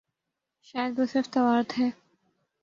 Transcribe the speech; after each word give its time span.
شاید 0.61 0.99
وہ 0.99 1.05
صرف 1.05 1.27
توارد 1.27 1.69
ہے۔ 1.79 1.89